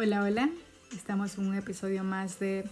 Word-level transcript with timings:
Hola, 0.00 0.22
hola. 0.22 0.48
Estamos 0.92 1.36
en 1.38 1.48
un 1.48 1.56
episodio 1.56 2.04
más 2.04 2.38
de 2.38 2.62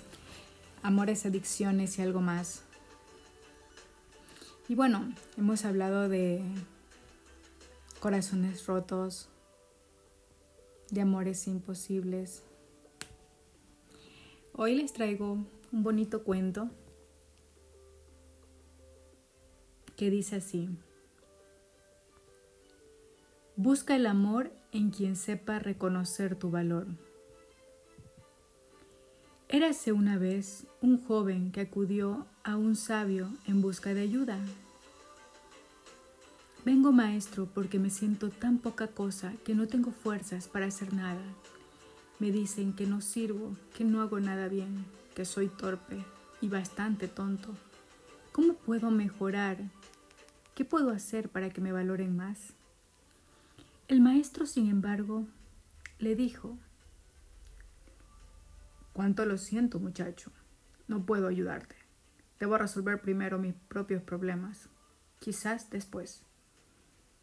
Amores, 0.84 1.26
Adicciones 1.26 1.98
y 1.98 2.02
algo 2.02 2.20
más. 2.20 2.62
Y 4.68 4.76
bueno, 4.76 5.12
hemos 5.36 5.64
hablado 5.64 6.08
de 6.08 6.40
corazones 7.98 8.64
rotos, 8.66 9.28
de 10.92 11.00
amores 11.00 11.48
imposibles. 11.48 12.44
Hoy 14.52 14.76
les 14.76 14.92
traigo 14.92 15.32
un 15.72 15.82
bonito 15.82 16.22
cuento 16.22 16.70
que 19.96 20.10
dice 20.10 20.36
así. 20.36 20.68
Busca 23.56 23.96
el 23.96 24.06
amor 24.06 24.52
en 24.70 24.90
quien 24.90 25.16
sepa 25.16 25.58
reconocer 25.58 26.36
tu 26.36 26.52
valor. 26.52 26.86
Érase 29.48 29.92
una 29.92 30.18
vez 30.18 30.66
un 30.80 31.00
joven 31.04 31.52
que 31.52 31.60
acudió 31.60 32.26
a 32.42 32.56
un 32.56 32.74
sabio 32.74 33.32
en 33.46 33.62
busca 33.62 33.94
de 33.94 34.00
ayuda. 34.00 34.40
Vengo 36.64 36.90
maestro 36.90 37.46
porque 37.46 37.78
me 37.78 37.90
siento 37.90 38.30
tan 38.30 38.58
poca 38.58 38.88
cosa 38.88 39.34
que 39.44 39.54
no 39.54 39.68
tengo 39.68 39.92
fuerzas 39.92 40.48
para 40.48 40.66
hacer 40.66 40.92
nada. 40.92 41.22
Me 42.18 42.32
dicen 42.32 42.72
que 42.72 42.86
no 42.86 43.00
sirvo, 43.00 43.56
que 43.72 43.84
no 43.84 44.02
hago 44.02 44.18
nada 44.18 44.48
bien, 44.48 44.84
que 45.14 45.24
soy 45.24 45.46
torpe 45.46 46.04
y 46.40 46.48
bastante 46.48 47.06
tonto. 47.06 47.54
¿Cómo 48.32 48.54
puedo 48.54 48.90
mejorar? 48.90 49.58
¿Qué 50.56 50.64
puedo 50.64 50.90
hacer 50.90 51.28
para 51.28 51.50
que 51.50 51.60
me 51.60 51.70
valoren 51.70 52.16
más? 52.16 52.52
El 53.86 54.00
maestro, 54.00 54.44
sin 54.44 54.68
embargo, 54.68 55.24
le 56.00 56.16
dijo, 56.16 56.58
Cuánto 58.96 59.26
lo 59.26 59.36
siento, 59.36 59.78
muchacho. 59.78 60.32
No 60.88 61.04
puedo 61.04 61.28
ayudarte. 61.28 61.76
Debo 62.40 62.56
resolver 62.56 63.02
primero 63.02 63.38
mis 63.38 63.52
propios 63.68 64.02
problemas. 64.02 64.70
Quizás 65.18 65.68
después. 65.68 66.24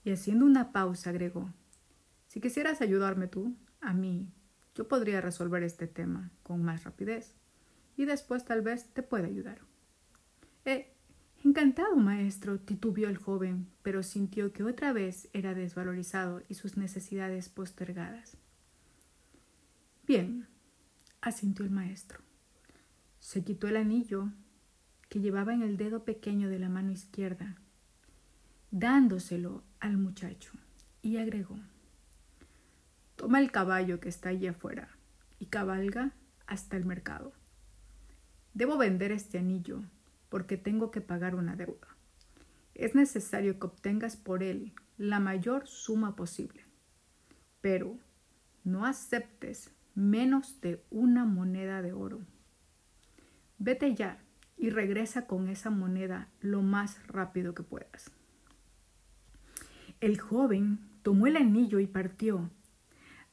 Y 0.04 0.12
haciendo 0.12 0.46
una 0.46 0.72
pausa 0.72 1.10
agregó, 1.10 1.52
si 2.28 2.42
quisieras 2.42 2.82
ayudarme 2.82 3.28
tú, 3.28 3.56
a 3.82 3.92
mí, 3.92 4.32
yo 4.76 4.88
podría 4.88 5.20
resolver 5.20 5.64
este 5.64 5.88
tema 5.88 6.30
con 6.44 6.62
más 6.62 6.84
rapidez. 6.84 7.34
Y 7.98 8.06
después 8.06 8.46
tal 8.46 8.62
vez 8.62 8.94
te 8.94 9.02
pueda 9.02 9.26
ayudar. 9.26 9.62
Eh, 10.66 10.94
encantado, 11.44 11.96
maestro, 11.96 12.60
titubeó 12.60 13.10
el 13.10 13.18
joven, 13.18 13.68
pero 13.82 14.04
sintió 14.04 14.54
que 14.54 14.64
otra 14.64 14.94
vez 14.94 15.28
era 15.34 15.56
desvalorizado 15.56 16.44
y 16.48 16.54
sus 16.54 16.78
necesidades 16.78 17.50
postergadas. 17.50 18.38
Bien, 20.06 20.53
asintió 21.24 21.64
el 21.64 21.72
maestro. 21.72 22.20
Se 23.20 23.44
quitó 23.44 23.68
el 23.68 23.78
anillo 23.78 24.30
que 25.10 25.22
llevaba 25.22 25.54
en 25.54 25.62
el 25.62 25.78
dedo 25.78 26.04
pequeño 26.04 26.50
de 26.50 26.60
la 26.60 26.70
mano 26.70 26.92
izquierda, 26.92 27.56
dándoselo 28.72 29.64
al 29.80 29.98
muchacho, 29.98 30.52
y 31.02 31.18
agregó, 31.18 31.58
Toma 33.16 33.40
el 33.40 33.52
caballo 33.52 34.00
que 34.00 34.10
está 34.10 34.30
allí 34.30 34.48
afuera 34.48 34.90
y 35.40 35.46
cabalga 35.46 36.12
hasta 36.46 36.76
el 36.76 36.86
mercado. 36.86 37.32
Debo 38.54 38.78
vender 38.78 39.12
este 39.12 39.38
anillo 39.38 39.84
porque 40.30 40.58
tengo 40.58 40.92
que 40.92 41.00
pagar 41.00 41.36
una 41.36 41.56
deuda. 41.56 41.88
Es 42.74 42.96
necesario 42.96 43.60
que 43.60 43.68
obtengas 43.68 44.18
por 44.18 44.44
él 44.44 44.74
la 44.98 45.20
mayor 45.20 45.68
suma 45.68 46.16
posible, 46.16 46.66
pero 47.62 47.98
no 48.64 48.86
aceptes 48.86 49.72
menos 49.96 50.60
de 50.62 50.84
una 50.90 51.26
moneda 51.26 51.82
de 51.82 51.94
oro. 51.94 52.22
Vete 53.58 53.96
ya 53.96 54.24
y 54.58 54.70
regresa 54.70 55.28
con 55.28 55.48
esa 55.48 55.70
moneda 55.70 56.30
lo 56.42 56.62
más 56.62 57.06
rápido 57.08 57.54
que 57.54 57.64
puedas. 57.64 58.12
El 60.00 60.20
joven 60.20 60.80
tomó 61.02 61.28
el 61.28 61.38
anillo 61.38 61.80
y 61.80 61.88
partió. 61.88 62.50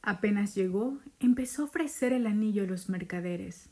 Apenas 0.01 0.55
llegó, 0.55 0.99
empezó 1.19 1.63
a 1.63 1.65
ofrecer 1.65 2.13
el 2.13 2.27
anillo 2.27 2.63
a 2.63 2.67
los 2.67 2.89
mercaderes. 2.89 3.69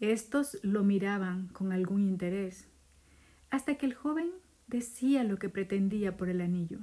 Estos 0.00 0.58
lo 0.62 0.84
miraban 0.84 1.48
con 1.48 1.72
algún 1.72 2.02
interés, 2.02 2.68
hasta 3.50 3.76
que 3.76 3.86
el 3.86 3.94
joven 3.94 4.30
decía 4.66 5.24
lo 5.24 5.38
que 5.38 5.48
pretendía 5.48 6.16
por 6.16 6.28
el 6.28 6.40
anillo. 6.40 6.80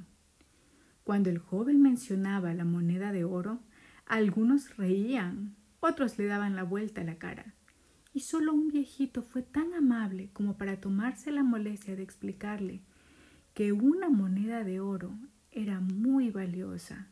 Cuando 1.03 1.29
el 1.29 1.39
joven 1.39 1.81
mencionaba 1.81 2.53
la 2.53 2.63
moneda 2.63 3.11
de 3.11 3.25
oro, 3.25 3.59
algunos 4.05 4.75
reían, 4.77 5.55
otros 5.79 6.17
le 6.17 6.25
daban 6.25 6.55
la 6.55 6.63
vuelta 6.63 7.01
a 7.01 7.03
la 7.03 7.15
cara. 7.15 7.53
Y 8.13 8.21
solo 8.21 8.53
un 8.53 8.67
viejito 8.67 9.23
fue 9.23 9.41
tan 9.41 9.73
amable 9.73 10.29
como 10.33 10.57
para 10.57 10.79
tomarse 10.79 11.31
la 11.31 11.43
molestia 11.43 11.95
de 11.95 12.03
explicarle 12.03 12.81
que 13.53 13.71
una 13.71 14.09
moneda 14.09 14.63
de 14.63 14.79
oro 14.79 15.17
era 15.51 15.79
muy 15.79 16.29
valiosa 16.29 17.07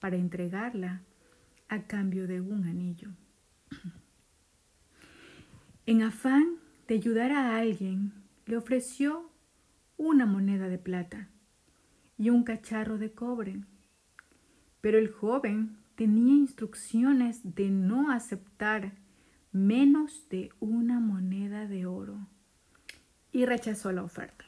para 0.00 0.16
entregarla 0.16 1.02
a 1.68 1.82
cambio 1.86 2.26
de 2.26 2.40
un 2.40 2.64
anillo. 2.64 3.10
En 5.86 6.00
afán 6.00 6.56
de 6.88 6.94
ayudar 6.94 7.30
a 7.30 7.58
alguien, 7.58 8.14
le 8.46 8.56
ofreció 8.56 9.30
una 9.98 10.24
moneda 10.24 10.68
de 10.68 10.78
plata 10.78 11.28
y 12.16 12.30
un 12.30 12.42
cacharro 12.42 12.96
de 12.96 13.12
cobre. 13.12 13.60
Pero 14.80 14.98
el 14.98 15.10
joven 15.10 15.76
tenía 15.94 16.34
instrucciones 16.34 17.54
de 17.54 17.70
no 17.70 18.10
aceptar 18.10 18.92
menos 19.52 20.28
de 20.28 20.50
una 20.60 21.00
moneda 21.00 21.66
de 21.66 21.86
oro 21.86 22.26
y 23.32 23.46
rechazó 23.46 23.92
la 23.92 24.02
oferta. 24.02 24.44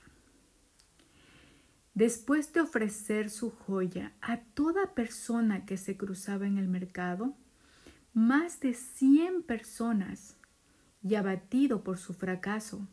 Después 1.94 2.52
de 2.52 2.60
ofrecer 2.60 3.30
su 3.30 3.50
joya 3.50 4.12
a 4.20 4.38
toda 4.38 4.94
persona 4.94 5.64
que 5.64 5.76
se 5.76 5.96
cruzaba 5.96 6.46
en 6.46 6.58
el 6.58 6.68
mercado, 6.68 7.34
más 8.12 8.60
de 8.60 8.74
cien 8.74 9.42
personas, 9.42 10.36
y 11.02 11.14
abatido 11.14 11.84
por 11.84 11.98
su 11.98 12.14
fracaso, 12.14 12.88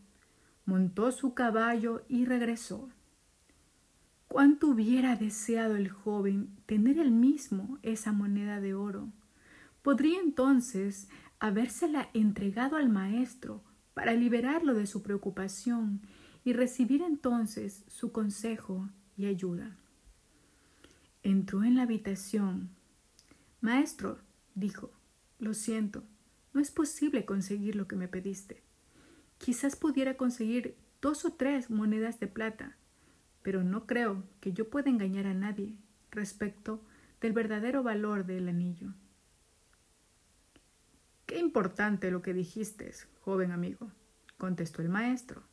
montó 0.66 1.12
su 1.12 1.34
caballo 1.34 2.06
y 2.08 2.26
regresó. 2.26 2.90
Cuánto 4.34 4.70
hubiera 4.70 5.16
deseado 5.16 5.76
el 5.76 5.90
joven 5.90 6.58
tener 6.66 6.98
él 6.98 7.12
mismo 7.12 7.78
esa 7.84 8.12
moneda 8.12 8.60
de 8.60 8.74
oro. 8.74 9.14
Podría 9.84 10.20
entonces 10.20 11.08
habérsela 11.38 12.10
entregado 12.16 12.78
al 12.78 12.90
maestro 12.90 13.64
para 13.94 14.14
liberarlo 14.16 14.74
de 14.74 14.88
su 14.88 15.04
preocupación 15.04 16.02
y 16.44 16.54
recibir 16.54 17.04
entonces 17.04 17.84
su 17.88 18.12
consejo 18.12 18.90
y 19.18 19.28
ayuda. 19.28 19.78
Entró 21.22 21.64
en 21.64 21.76
la 21.76 21.84
habitación. 21.84 22.72
Maestro, 23.62 24.18
dijo, 24.56 24.90
lo 25.38 25.54
siento, 25.54 26.06
no 26.54 26.60
es 26.60 26.72
posible 26.72 27.24
conseguir 27.24 27.76
lo 27.76 27.88
que 27.88 27.98
me 27.98 28.08
pediste. 28.08 28.64
Quizás 29.38 29.76
pudiera 29.76 30.18
conseguir 30.18 30.76
dos 31.04 31.24
o 31.24 31.34
tres 31.34 31.70
monedas 31.70 32.20
de 32.20 32.26
plata, 32.26 32.78
pero 33.44 33.64
no 33.64 33.86
creo 33.86 34.24
que 34.40 34.54
yo 34.54 34.70
pueda 34.70 34.90
engañar 34.90 35.28
a 35.28 35.34
nadie 35.34 35.76
respecto 36.10 36.82
del 37.22 37.34
verdadero 37.34 37.84
valor 37.84 38.26
del 38.26 38.50
anillo. 38.50 38.94
Qué 41.26 41.40
importante 41.40 42.10
lo 42.10 42.22
que 42.22 42.34
dijiste, 42.34 42.92
joven 43.22 43.52
amigo, 43.52 43.92
contestó 44.38 44.82
el 44.82 44.90
maestro. 44.90 45.44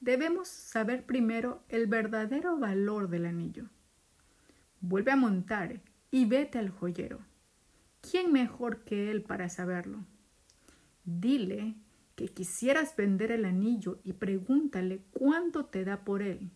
Debemos 0.00 0.48
saber 0.48 1.04
primero 1.04 1.62
el 1.68 1.86
verdadero 1.86 2.58
valor 2.58 3.08
del 3.08 3.26
anillo. 3.26 3.68
Vuelve 4.80 5.10
a 5.10 5.16
montar 5.16 5.80
y 6.10 6.26
vete 6.26 6.58
al 6.58 6.70
joyero. 6.70 7.20
¿Quién 8.02 8.32
mejor 8.32 8.84
que 8.84 9.10
él 9.10 9.22
para 9.22 9.48
saberlo? 9.48 10.04
Dile 11.04 11.76
que 12.14 12.28
quisieras 12.28 12.94
vender 12.94 13.32
el 13.32 13.44
anillo 13.44 14.00
y 14.04 14.14
pregúntale 14.14 15.02
cuánto 15.12 15.66
te 15.66 15.84
da 15.84 16.04
por 16.04 16.22
él 16.22 16.50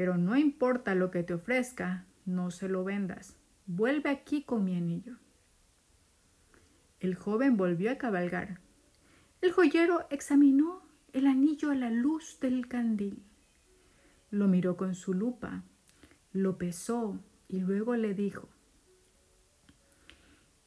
pero 0.00 0.16
no 0.16 0.34
importa 0.34 0.94
lo 0.94 1.10
que 1.10 1.22
te 1.22 1.34
ofrezca, 1.34 2.06
no 2.24 2.50
se 2.50 2.70
lo 2.70 2.84
vendas. 2.84 3.36
Vuelve 3.66 4.08
aquí 4.08 4.42
con 4.44 4.64
mi 4.64 4.74
anillo. 4.74 5.18
El 7.00 7.14
joven 7.14 7.58
volvió 7.58 7.92
a 7.92 7.96
cabalgar. 7.96 8.60
El 9.42 9.52
joyero 9.52 10.06
examinó 10.08 10.80
el 11.12 11.26
anillo 11.26 11.70
a 11.70 11.74
la 11.74 11.90
luz 11.90 12.40
del 12.40 12.66
candil. 12.66 13.22
Lo 14.30 14.48
miró 14.48 14.78
con 14.78 14.94
su 14.94 15.12
lupa, 15.12 15.64
lo 16.32 16.56
pesó 16.56 17.20
y 17.46 17.60
luego 17.60 17.94
le 17.94 18.14
dijo, 18.14 18.48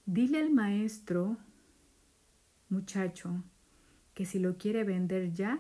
Dile 0.06 0.42
al 0.42 0.52
maestro, 0.52 1.38
muchacho, 2.70 3.44
que 4.14 4.26
si 4.26 4.38
lo 4.38 4.60
quiere 4.60 4.84
vender 4.84 5.34
ya, 5.34 5.60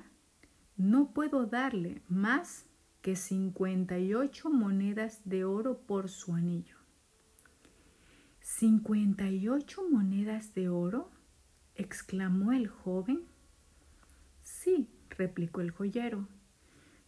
no 0.78 1.12
puedo 1.12 1.48
darle 1.48 2.04
más 2.08 2.68
que 3.03 3.17
58 3.17 4.50
monedas 4.50 5.21
de 5.25 5.44
oro 5.44 5.77
por 5.77 6.07
su 6.07 6.33
anillo. 6.35 6.77
¿Cincuenta 8.39 9.29
y 9.29 9.50
ocho 9.50 9.83
monedas 9.89 10.53
de 10.53 10.69
oro? 10.69 11.11
exclamó 11.75 12.53
el 12.53 12.69
joven. 12.69 13.25
Sí, 14.41 14.89
replicó 15.09 15.59
el 15.59 15.71
joyero. 15.71 16.29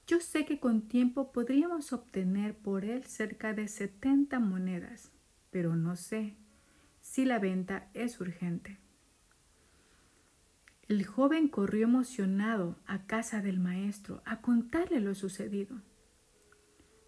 Yo 0.06 0.19
sé 0.19 0.45
que 0.45 0.59
con 0.59 0.89
tiempo 0.89 1.31
podríamos 1.31 1.94
obtener 1.94 2.57
por 2.57 2.83
él 2.83 3.06
cerca 3.06 3.53
de 3.53 3.69
setenta 3.69 4.39
monedas, 4.39 5.13
pero 5.50 5.77
no 5.77 5.95
sé 5.95 6.36
si 7.00 7.24
la 7.24 7.39
venta 7.39 7.89
es 7.94 8.19
urgente. 8.19 8.85
El 10.88 11.04
joven 11.04 11.48
corrió 11.48 11.86
emocionado 11.86 12.78
a 12.86 13.08
casa 13.08 13.42
del 13.42 13.60
maestro 13.60 14.22
a 14.24 14.42
contarle 14.42 15.00
lo 15.00 15.16
sucedido. 15.16 15.82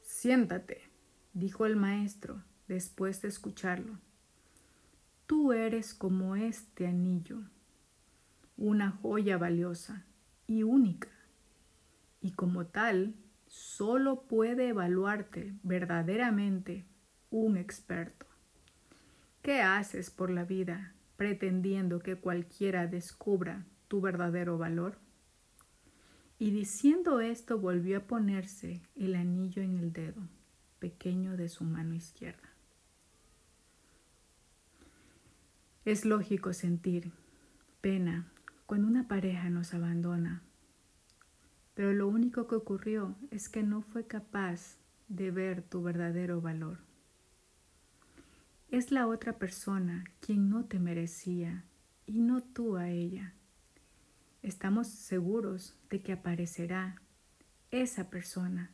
Siéntate, 0.01 0.89
dijo 1.33 1.68
el 1.68 1.75
maestro 1.75 2.44
después 2.68 3.21
de 3.21 3.27
escucharlo. 3.27 4.00
Tú 5.27 5.53
eres 5.53 5.94
como 5.94 6.35
este 6.35 6.88
anillo, 6.88 7.44
una 8.57 8.89
joya 8.89 9.38
valiosa 9.38 10.07
y 10.47 10.63
única, 10.63 11.09
y 12.19 12.31
como 12.31 12.65
tal 12.65 13.13
solo 13.45 14.23
puede 14.23 14.69
evaluarte 14.69 15.53
verdaderamente 15.62 16.88
un 17.30 17.57
experto. 17.57 18.25
¿Qué 19.44 19.62
haces 19.62 20.09
por 20.09 20.31
la 20.31 20.45
vida 20.45 20.95
pretendiendo 21.17 21.99
que 21.99 22.15
cualquiera 22.15 22.87
descubra 22.87 23.65
tu 23.87 23.99
verdadero 23.99 24.57
valor? 24.57 24.97
Y 26.39 26.51
diciendo 26.51 27.19
esto 27.19 27.59
volvió 27.59 27.97
a 27.97 28.07
ponerse 28.07 28.81
el 28.95 29.15
anillo 29.15 29.61
en 29.61 29.77
el 29.77 29.91
dedo 29.91 30.21
pequeño 30.79 31.35
de 31.35 31.49
su 31.49 31.63
mano 31.63 31.95
izquierda. 31.95 32.53
Es 35.83 36.05
lógico 36.05 36.53
sentir 36.53 37.11
pena 37.81 38.31
cuando 38.65 38.87
una 38.87 39.07
pareja 39.07 39.49
nos 39.49 39.73
abandona, 39.73 40.43
pero 41.73 41.93
lo 41.93 42.07
único 42.07 42.47
que 42.47 42.55
ocurrió 42.55 43.15
es 43.31 43.49
que 43.49 43.63
no 43.63 43.81
fue 43.81 44.05
capaz 44.05 44.77
de 45.07 45.31
ver 45.31 45.61
tu 45.61 45.81
verdadero 45.81 46.41
valor. 46.41 46.79
Es 48.69 48.91
la 48.91 49.07
otra 49.07 49.37
persona 49.39 50.03
quien 50.19 50.49
no 50.49 50.65
te 50.65 50.79
merecía 50.79 51.63
y 52.05 52.21
no 52.21 52.41
tú 52.43 52.75
a 52.75 52.89
ella. 52.89 53.33
Estamos 54.41 54.87
seguros 54.87 55.77
de 55.89 56.01
que 56.01 56.13
aparecerá 56.13 57.01
esa 57.71 58.09
persona 58.09 58.71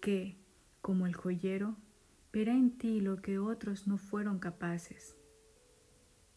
que, 0.00 0.36
como 0.80 1.06
el 1.06 1.14
joyero, 1.14 1.76
verá 2.32 2.52
en 2.52 2.78
ti 2.78 3.00
lo 3.00 3.16
que 3.20 3.38
otros 3.38 3.86
no 3.86 3.98
fueron 3.98 4.38
capaces 4.38 5.16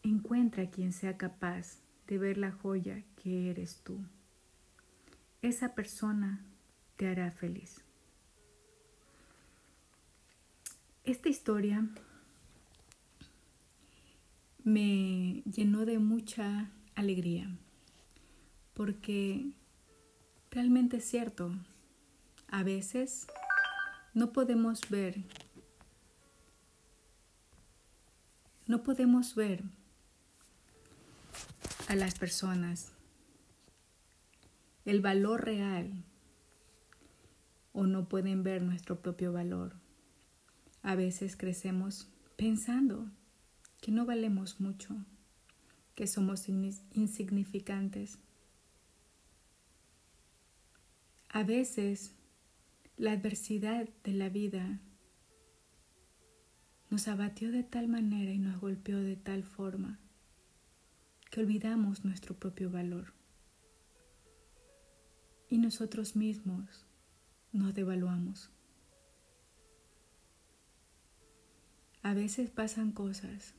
Encuentra 0.02 0.70
quien 0.70 0.92
sea 0.92 1.16
capaz 1.16 1.80
de 2.06 2.18
ver 2.18 2.38
la 2.38 2.52
joya 2.52 3.02
que 3.16 3.50
eres 3.50 3.82
tú. 3.82 4.00
Esa 5.42 5.74
persona 5.74 6.46
te 6.96 7.08
hará 7.08 7.30
feliz. 7.30 7.84
Esta 11.04 11.28
historia 11.28 11.88
me 14.68 15.42
llenó 15.50 15.86
de 15.86 15.98
mucha 15.98 16.70
alegría 16.94 17.48
porque 18.74 19.52
realmente 20.50 20.98
es 20.98 21.04
cierto, 21.06 21.52
a 22.48 22.62
veces 22.62 23.26
no 24.12 24.30
podemos 24.32 24.80
ver, 24.90 25.24
no 28.66 28.82
podemos 28.82 29.34
ver 29.34 29.62
a 31.88 31.96
las 31.96 32.18
personas 32.18 32.92
el 34.84 35.00
valor 35.00 35.46
real 35.46 36.04
o 37.72 37.86
no 37.86 38.06
pueden 38.06 38.42
ver 38.42 38.60
nuestro 38.62 39.00
propio 39.00 39.32
valor. 39.32 39.76
A 40.82 40.94
veces 40.94 41.36
crecemos 41.36 42.06
pensando 42.36 43.06
que 43.80 43.92
no 43.92 44.06
valemos 44.06 44.60
mucho, 44.60 44.96
que 45.94 46.06
somos 46.06 46.48
insignificantes. 46.48 48.18
A 51.28 51.42
veces 51.42 52.14
la 52.96 53.12
adversidad 53.12 53.88
de 54.02 54.12
la 54.12 54.28
vida 54.28 54.80
nos 56.90 57.06
abatió 57.06 57.52
de 57.52 57.62
tal 57.62 57.88
manera 57.88 58.32
y 58.32 58.38
nos 58.38 58.60
golpeó 58.60 58.98
de 58.98 59.16
tal 59.16 59.44
forma 59.44 59.98
que 61.30 61.40
olvidamos 61.40 62.04
nuestro 62.04 62.34
propio 62.34 62.70
valor 62.70 63.12
y 65.48 65.58
nosotros 65.58 66.16
mismos 66.16 66.86
nos 67.52 67.74
devaluamos. 67.74 68.50
A 72.02 72.14
veces 72.14 72.50
pasan 72.50 72.92
cosas, 72.92 73.54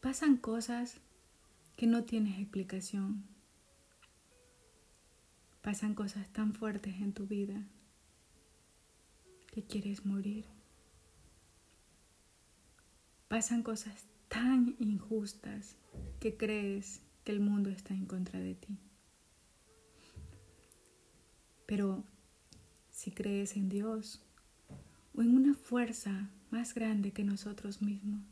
pasan 0.00 0.36
cosas 0.36 1.00
que 1.76 1.86
no 1.86 2.04
tienes 2.04 2.38
explicación, 2.38 3.24
pasan 5.62 5.94
cosas 5.94 6.28
tan 6.32 6.54
fuertes 6.54 6.94
en 6.96 7.12
tu 7.12 7.26
vida 7.26 7.66
que 9.52 9.64
quieres 9.64 10.06
morir, 10.06 10.44
pasan 13.28 13.62
cosas 13.62 14.06
tan 14.28 14.76
injustas 14.78 15.76
que 16.20 16.36
crees 16.36 17.00
que 17.24 17.32
el 17.32 17.40
mundo 17.40 17.70
está 17.70 17.94
en 17.94 18.06
contra 18.06 18.38
de 18.38 18.54
ti. 18.54 18.78
Pero 21.66 22.04
si 22.90 23.10
crees 23.10 23.56
en 23.56 23.68
Dios 23.68 24.22
o 25.14 25.22
en 25.22 25.34
una 25.34 25.54
fuerza 25.54 26.30
más 26.50 26.72
grande 26.72 27.12
que 27.12 27.24
nosotros 27.24 27.82
mismos, 27.82 28.22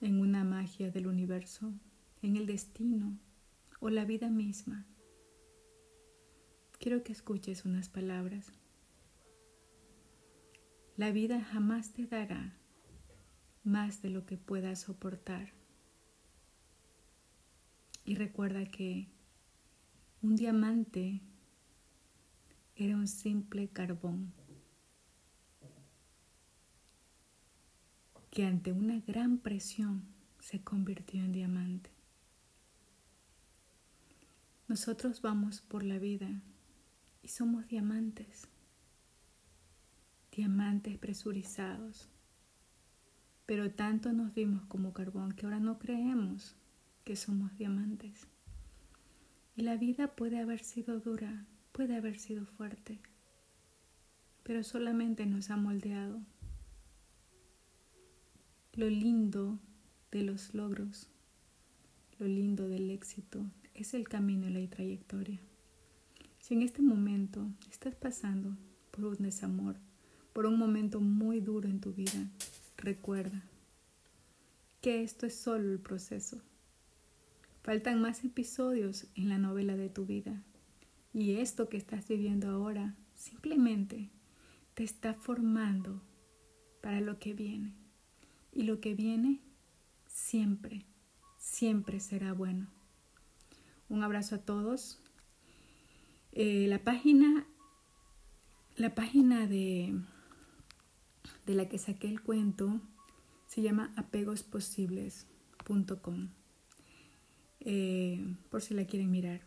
en 0.00 0.20
una 0.20 0.44
magia 0.44 0.90
del 0.90 1.06
universo, 1.06 1.72
en 2.22 2.36
el 2.36 2.46
destino 2.46 3.18
o 3.80 3.90
la 3.90 4.04
vida 4.04 4.28
misma, 4.30 4.86
quiero 6.78 7.02
que 7.02 7.12
escuches 7.12 7.64
unas 7.64 7.88
palabras. 7.88 8.52
La 10.96 11.10
vida 11.10 11.40
jamás 11.40 11.92
te 11.92 12.06
dará 12.06 12.56
más 13.64 14.02
de 14.02 14.10
lo 14.10 14.26
que 14.26 14.36
puedas 14.36 14.80
soportar. 14.80 15.52
Y 18.04 18.14
recuerda 18.14 18.64
que 18.64 19.08
un 20.22 20.34
diamante 20.34 21.20
era 22.74 22.96
un 22.96 23.06
simple 23.06 23.68
carbón 23.68 24.32
que 28.30 28.44
ante 28.44 28.72
una 28.72 29.00
gran 29.00 29.38
presión 29.38 30.04
se 30.38 30.62
convirtió 30.62 31.22
en 31.22 31.32
diamante. 31.32 31.90
Nosotros 34.66 35.22
vamos 35.22 35.60
por 35.60 35.82
la 35.82 35.98
vida 35.98 36.42
y 37.22 37.28
somos 37.28 37.66
diamantes, 37.68 38.48
diamantes 40.30 40.98
presurizados 40.98 42.10
pero 43.48 43.70
tanto 43.70 44.12
nos 44.12 44.34
vimos 44.34 44.66
como 44.66 44.92
carbón 44.92 45.32
que 45.32 45.46
ahora 45.46 45.58
no 45.58 45.78
creemos 45.78 46.54
que 47.04 47.16
somos 47.16 47.56
diamantes. 47.56 48.26
Y 49.56 49.62
la 49.62 49.78
vida 49.78 50.08
puede 50.16 50.38
haber 50.38 50.60
sido 50.60 51.00
dura, 51.00 51.46
puede 51.72 51.96
haber 51.96 52.18
sido 52.18 52.44
fuerte, 52.44 53.00
pero 54.42 54.62
solamente 54.62 55.24
nos 55.24 55.48
ha 55.48 55.56
moldeado. 55.56 56.20
Lo 58.78 58.88
lindo 58.88 59.58
de 60.12 60.22
los 60.22 60.54
logros, 60.54 61.08
lo 62.20 62.28
lindo 62.28 62.68
del 62.68 62.92
éxito 62.92 63.44
es 63.74 63.92
el 63.92 64.08
camino 64.08 64.48
y 64.48 64.52
la 64.52 64.70
trayectoria. 64.70 65.40
Si 66.38 66.54
en 66.54 66.62
este 66.62 66.80
momento 66.80 67.44
estás 67.68 67.96
pasando 67.96 68.56
por 68.92 69.06
un 69.06 69.16
desamor, 69.16 69.74
por 70.32 70.46
un 70.46 70.60
momento 70.60 71.00
muy 71.00 71.40
duro 71.40 71.68
en 71.68 71.80
tu 71.80 71.92
vida, 71.92 72.30
Recuerda 72.76 73.42
que 74.80 75.02
esto 75.02 75.26
es 75.26 75.34
solo 75.34 75.72
el 75.72 75.80
proceso. 75.80 76.40
Faltan 77.64 78.00
más 78.00 78.22
episodios 78.22 79.08
en 79.16 79.28
la 79.28 79.38
novela 79.38 79.76
de 79.76 79.88
tu 79.88 80.06
vida 80.06 80.40
y 81.12 81.38
esto 81.38 81.68
que 81.68 81.78
estás 81.78 82.06
viviendo 82.06 82.48
ahora 82.48 82.94
simplemente 83.16 84.08
te 84.74 84.84
está 84.84 85.14
formando 85.14 86.00
para 86.80 87.00
lo 87.00 87.18
que 87.18 87.34
viene. 87.34 87.87
Y 88.58 88.64
lo 88.64 88.80
que 88.80 88.94
viene 88.96 89.40
siempre, 90.08 90.84
siempre 91.38 92.00
será 92.00 92.32
bueno. 92.32 92.66
Un 93.88 94.02
abrazo 94.02 94.34
a 94.34 94.38
todos. 94.38 94.98
Eh, 96.32 96.66
la 96.66 96.82
página, 96.82 97.46
la 98.74 98.96
página 98.96 99.46
de 99.46 99.94
de 101.46 101.54
la 101.54 101.68
que 101.68 101.78
saqué 101.78 102.08
el 102.08 102.20
cuento 102.20 102.80
se 103.46 103.62
llama 103.62 103.92
apegosposibles.com. 103.96 106.30
Eh, 107.60 108.34
por 108.50 108.60
si 108.60 108.74
la 108.74 108.86
quieren 108.86 109.12
mirar. 109.12 109.42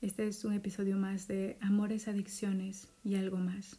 Este 0.00 0.26
es 0.26 0.42
un 0.46 0.54
episodio 0.54 0.96
más 0.96 1.28
de 1.28 1.58
Amores, 1.60 2.08
Adicciones 2.08 2.88
y 3.04 3.16
algo 3.16 3.36
más. 3.36 3.78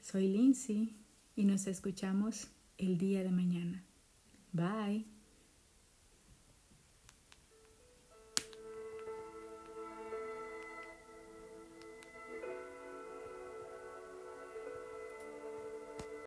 Soy 0.00 0.28
Lindsay 0.28 0.94
y 1.34 1.44
nos 1.44 1.66
escuchamos 1.66 2.52
el 2.78 2.96
día 2.96 3.22
de 3.22 3.30
mañana. 3.30 3.84
Bye. 4.52 5.17